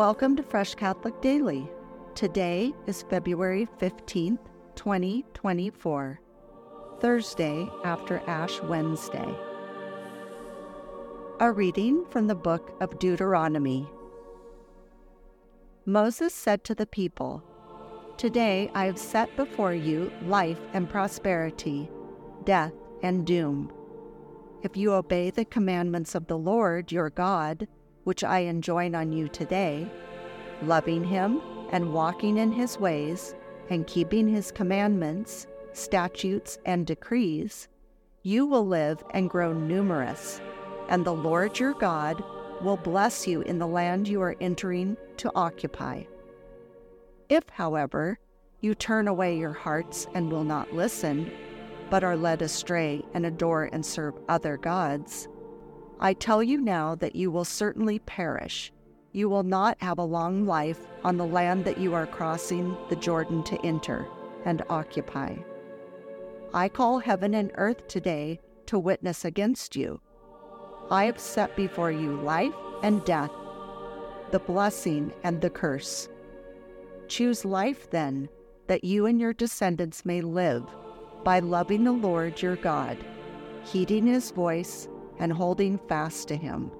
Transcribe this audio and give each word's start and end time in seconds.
Welcome 0.00 0.34
to 0.36 0.42
Fresh 0.42 0.76
Catholic 0.76 1.20
Daily. 1.20 1.68
Today 2.14 2.72
is 2.86 3.04
February 3.10 3.68
15th, 3.78 4.38
2024, 4.74 6.20
Thursday 7.00 7.68
after 7.84 8.22
Ash 8.26 8.62
Wednesday. 8.62 9.28
A 11.40 11.52
reading 11.52 12.06
from 12.08 12.28
the 12.28 12.34
book 12.34 12.74
of 12.80 12.98
Deuteronomy. 12.98 13.86
Moses 15.84 16.32
said 16.32 16.64
to 16.64 16.74
the 16.74 16.86
people, 16.86 17.44
Today 18.16 18.70
I 18.74 18.86
have 18.86 18.96
set 18.96 19.36
before 19.36 19.74
you 19.74 20.10
life 20.24 20.60
and 20.72 20.88
prosperity, 20.88 21.90
death 22.44 22.72
and 23.02 23.26
doom. 23.26 23.70
If 24.62 24.78
you 24.78 24.94
obey 24.94 25.28
the 25.28 25.44
commandments 25.44 26.14
of 26.14 26.26
the 26.26 26.38
Lord 26.38 26.90
your 26.90 27.10
God, 27.10 27.68
which 28.04 28.24
I 28.24 28.40
enjoin 28.40 28.94
on 28.94 29.12
you 29.12 29.28
today, 29.28 29.90
loving 30.62 31.04
him 31.04 31.40
and 31.72 31.92
walking 31.92 32.38
in 32.38 32.52
his 32.52 32.78
ways, 32.78 33.34
and 33.68 33.86
keeping 33.86 34.28
his 34.28 34.50
commandments, 34.50 35.46
statutes, 35.72 36.58
and 36.66 36.86
decrees, 36.86 37.68
you 38.22 38.44
will 38.44 38.66
live 38.66 39.02
and 39.12 39.30
grow 39.30 39.52
numerous, 39.52 40.40
and 40.88 41.04
the 41.04 41.14
Lord 41.14 41.58
your 41.58 41.74
God 41.74 42.22
will 42.62 42.76
bless 42.76 43.26
you 43.26 43.42
in 43.42 43.58
the 43.58 43.66
land 43.66 44.08
you 44.08 44.20
are 44.20 44.36
entering 44.40 44.96
to 45.18 45.30
occupy. 45.34 46.02
If, 47.28 47.44
however, 47.48 48.18
you 48.60 48.74
turn 48.74 49.08
away 49.08 49.38
your 49.38 49.52
hearts 49.52 50.06
and 50.14 50.30
will 50.30 50.44
not 50.44 50.74
listen, 50.74 51.30
but 51.88 52.04
are 52.04 52.16
led 52.16 52.42
astray 52.42 53.02
and 53.14 53.24
adore 53.24 53.64
and 53.72 53.86
serve 53.86 54.14
other 54.28 54.56
gods, 54.56 55.28
I 56.02 56.14
tell 56.14 56.42
you 56.42 56.58
now 56.58 56.94
that 56.94 57.14
you 57.14 57.30
will 57.30 57.44
certainly 57.44 57.98
perish. 57.98 58.72
You 59.12 59.28
will 59.28 59.42
not 59.42 59.76
have 59.82 59.98
a 59.98 60.02
long 60.02 60.46
life 60.46 60.80
on 61.04 61.18
the 61.18 61.26
land 61.26 61.66
that 61.66 61.78
you 61.78 61.92
are 61.92 62.06
crossing 62.06 62.74
the 62.88 62.96
Jordan 62.96 63.42
to 63.44 63.60
enter 63.66 64.06
and 64.46 64.62
occupy. 64.70 65.36
I 66.54 66.70
call 66.70 67.00
heaven 67.00 67.34
and 67.34 67.52
earth 67.56 67.86
today 67.86 68.40
to 68.66 68.78
witness 68.78 69.26
against 69.26 69.76
you. 69.76 70.00
I 70.90 71.04
have 71.04 71.18
set 71.18 71.54
before 71.54 71.92
you 71.92 72.16
life 72.22 72.54
and 72.82 73.04
death, 73.04 73.30
the 74.30 74.38
blessing 74.38 75.12
and 75.22 75.38
the 75.40 75.50
curse. 75.50 76.08
Choose 77.08 77.44
life 77.44 77.90
then, 77.90 78.28
that 78.68 78.84
you 78.84 79.04
and 79.04 79.20
your 79.20 79.34
descendants 79.34 80.06
may 80.06 80.22
live 80.22 80.64
by 81.24 81.40
loving 81.40 81.84
the 81.84 81.92
Lord 81.92 82.40
your 82.40 82.56
God, 82.56 82.96
heeding 83.64 84.06
his 84.06 84.30
voice, 84.30 84.88
and 85.20 85.32
holding 85.32 85.78
fast 85.86 86.26
to 86.28 86.36
him. 86.36 86.72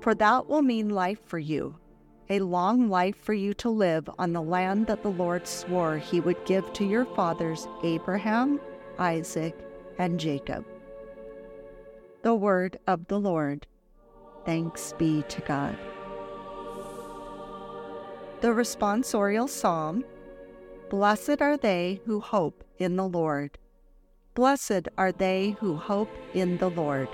For 0.00 0.14
that 0.14 0.48
will 0.48 0.62
mean 0.62 0.88
life 0.88 1.20
for 1.26 1.38
you, 1.38 1.76
a 2.30 2.38
long 2.38 2.88
life 2.88 3.16
for 3.16 3.34
you 3.34 3.52
to 3.54 3.68
live 3.68 4.08
on 4.18 4.32
the 4.32 4.40
land 4.40 4.86
that 4.86 5.02
the 5.02 5.10
Lord 5.10 5.46
swore 5.46 5.98
he 5.98 6.20
would 6.20 6.42
give 6.46 6.72
to 6.74 6.84
your 6.84 7.04
fathers 7.04 7.68
Abraham, 7.82 8.60
Isaac, 8.98 9.54
and 9.98 10.18
Jacob. 10.18 10.64
The 12.22 12.34
word 12.34 12.78
of 12.86 13.08
the 13.08 13.20
Lord. 13.20 13.66
Thanks 14.44 14.94
be 14.96 15.22
to 15.28 15.40
God. 15.42 15.76
The 18.40 18.48
responsorial 18.48 19.48
psalm 19.48 20.04
Blessed 20.88 21.42
are 21.42 21.56
they 21.56 22.00
who 22.06 22.20
hope 22.20 22.62
in 22.78 22.94
the 22.94 23.08
Lord. 23.08 23.58
Blessed 24.34 24.88
are 24.96 25.10
they 25.10 25.56
who 25.58 25.74
hope 25.74 26.10
in 26.32 26.58
the 26.58 26.70
Lord. 26.70 27.08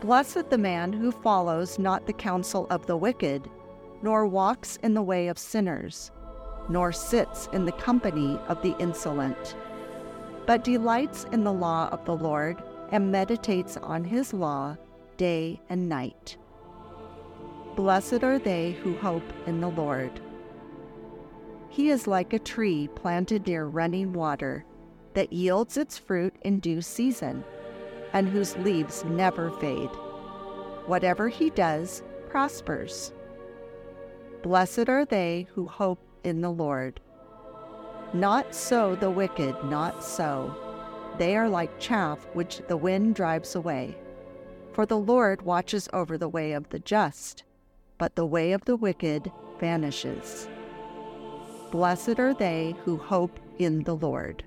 Blessed 0.00 0.48
the 0.48 0.56
man 0.56 0.94
who 0.94 1.12
follows 1.12 1.78
not 1.78 2.06
the 2.06 2.12
counsel 2.14 2.66
of 2.70 2.86
the 2.86 2.96
wicked, 2.96 3.50
nor 4.00 4.26
walks 4.26 4.78
in 4.82 4.94
the 4.94 5.02
way 5.02 5.28
of 5.28 5.38
sinners, 5.38 6.10
nor 6.70 6.90
sits 6.90 7.50
in 7.52 7.66
the 7.66 7.72
company 7.72 8.38
of 8.48 8.62
the 8.62 8.74
insolent, 8.78 9.56
but 10.46 10.64
delights 10.64 11.26
in 11.32 11.44
the 11.44 11.52
law 11.52 11.90
of 11.92 12.02
the 12.06 12.16
Lord 12.16 12.62
and 12.92 13.12
meditates 13.12 13.76
on 13.76 14.02
his 14.02 14.32
law 14.32 14.74
day 15.18 15.60
and 15.68 15.86
night. 15.86 16.38
Blessed 17.76 18.24
are 18.24 18.38
they 18.38 18.72
who 18.82 18.96
hope 18.96 19.32
in 19.46 19.60
the 19.60 19.68
Lord. 19.68 20.18
He 21.68 21.90
is 21.90 22.06
like 22.06 22.32
a 22.32 22.38
tree 22.38 22.88
planted 22.94 23.46
near 23.46 23.66
running 23.66 24.14
water 24.14 24.64
that 25.12 25.32
yields 25.32 25.76
its 25.76 25.98
fruit 25.98 26.34
in 26.40 26.58
due 26.58 26.80
season 26.80 27.44
and 28.12 28.28
whose 28.28 28.56
leaves 28.58 29.04
never 29.04 29.50
fade. 29.52 29.90
Whatever 30.86 31.28
he 31.28 31.50
does 31.50 32.02
prospers. 32.28 33.12
Blessed 34.42 34.88
are 34.88 35.04
they 35.04 35.46
who 35.54 35.66
hope 35.66 36.00
in 36.24 36.40
the 36.40 36.50
Lord. 36.50 37.00
Not 38.12 38.54
so 38.54 38.96
the 38.96 39.10
wicked, 39.10 39.54
not 39.64 40.02
so. 40.02 40.56
They 41.18 41.36
are 41.36 41.48
like 41.48 41.78
chaff 41.78 42.26
which 42.32 42.62
the 42.68 42.76
wind 42.76 43.14
drives 43.14 43.54
away. 43.54 43.96
For 44.72 44.86
the 44.86 44.98
Lord 44.98 45.42
watches 45.42 45.88
over 45.92 46.16
the 46.16 46.28
way 46.28 46.52
of 46.52 46.68
the 46.70 46.78
just, 46.78 47.44
but 47.98 48.16
the 48.16 48.26
way 48.26 48.52
of 48.52 48.64
the 48.64 48.76
wicked 48.76 49.30
vanishes. 49.58 50.48
Blessed 51.70 52.18
are 52.18 52.34
they 52.34 52.74
who 52.84 52.96
hope 52.96 53.38
in 53.58 53.82
the 53.84 53.96
Lord. 53.96 54.44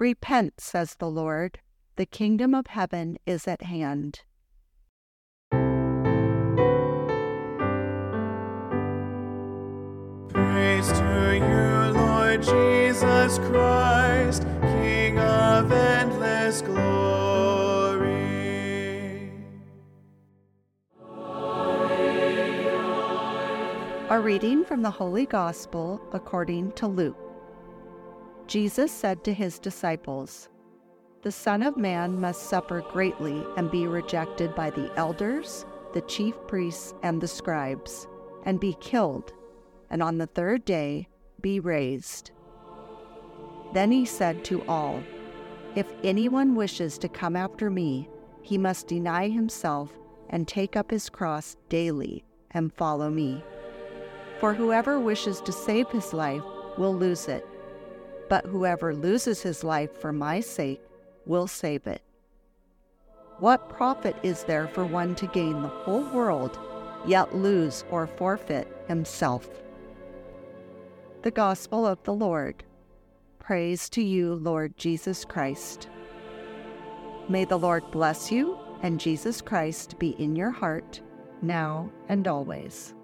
Repent, 0.00 0.62
says 0.62 0.94
the 0.94 1.10
Lord, 1.10 1.58
the 1.96 2.06
kingdom 2.06 2.54
of 2.54 2.68
heaven 2.68 3.18
is 3.26 3.46
at 3.46 3.60
hand. 3.60 4.22
Praise 10.30 10.88
to 10.88 11.34
you, 11.36 12.00
Lord 12.00 12.42
Jesus 12.42 13.38
Christ, 13.40 14.46
King 14.62 15.18
of 15.18 15.70
endless 15.70 16.62
glory. 16.62 18.14
A 24.08 24.18
reading 24.18 24.64
from 24.64 24.80
the 24.80 24.90
Holy 24.90 25.26
Gospel 25.26 26.00
according 26.14 26.72
to 26.72 26.86
Luke. 26.86 27.29
Jesus 28.50 28.90
said 28.90 29.22
to 29.22 29.32
his 29.32 29.60
disciples, 29.60 30.48
The 31.22 31.30
Son 31.30 31.62
of 31.62 31.76
Man 31.76 32.20
must 32.20 32.48
suffer 32.48 32.80
greatly 32.80 33.46
and 33.56 33.70
be 33.70 33.86
rejected 33.86 34.56
by 34.56 34.70
the 34.70 34.90
elders, 34.96 35.64
the 35.94 36.00
chief 36.00 36.34
priests, 36.48 36.92
and 37.04 37.20
the 37.20 37.28
scribes, 37.28 38.08
and 38.44 38.58
be 38.58 38.76
killed, 38.80 39.32
and 39.88 40.02
on 40.02 40.18
the 40.18 40.26
third 40.26 40.64
day 40.64 41.06
be 41.40 41.60
raised. 41.60 42.32
Then 43.72 43.92
he 43.92 44.04
said 44.04 44.44
to 44.46 44.64
all, 44.66 45.00
If 45.76 45.86
anyone 46.02 46.56
wishes 46.56 46.98
to 46.98 47.08
come 47.08 47.36
after 47.36 47.70
me, 47.70 48.08
he 48.42 48.58
must 48.58 48.88
deny 48.88 49.28
himself 49.28 49.92
and 50.28 50.48
take 50.48 50.74
up 50.74 50.90
his 50.90 51.08
cross 51.08 51.56
daily 51.68 52.24
and 52.50 52.74
follow 52.74 53.10
me. 53.10 53.44
For 54.40 54.54
whoever 54.54 54.98
wishes 54.98 55.40
to 55.42 55.52
save 55.52 55.88
his 55.90 56.12
life 56.12 56.42
will 56.76 56.96
lose 56.96 57.28
it, 57.28 57.46
but 58.30 58.46
whoever 58.46 58.94
loses 58.94 59.42
his 59.42 59.64
life 59.64 60.00
for 60.00 60.12
my 60.12 60.40
sake 60.40 60.80
will 61.26 61.48
save 61.48 61.86
it. 61.88 62.00
What 63.40 63.68
profit 63.68 64.16
is 64.22 64.44
there 64.44 64.68
for 64.68 64.84
one 64.84 65.16
to 65.16 65.26
gain 65.26 65.60
the 65.60 65.68
whole 65.68 66.04
world, 66.04 66.58
yet 67.04 67.34
lose 67.34 67.84
or 67.90 68.06
forfeit 68.06 68.68
himself? 68.86 69.48
The 71.22 71.32
Gospel 71.32 71.84
of 71.84 72.02
the 72.04 72.14
Lord. 72.14 72.62
Praise 73.40 73.88
to 73.90 74.02
you, 74.02 74.34
Lord 74.34 74.76
Jesus 74.76 75.24
Christ. 75.24 75.88
May 77.28 77.44
the 77.44 77.58
Lord 77.58 77.90
bless 77.90 78.30
you 78.30 78.56
and 78.82 79.00
Jesus 79.00 79.40
Christ 79.40 79.98
be 79.98 80.10
in 80.22 80.36
your 80.36 80.50
heart, 80.50 81.00
now 81.42 81.90
and 82.08 82.28
always. 82.28 82.94